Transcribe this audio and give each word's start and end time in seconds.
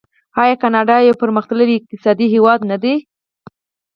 آیا 0.41 0.55
کاناډا 0.61 0.97
یو 0.99 1.19
پرمختللی 1.21 1.75
اقتصادي 1.77 2.25
هیواد 2.35 2.59
نه 2.71 2.77
دی؟ 2.83 2.95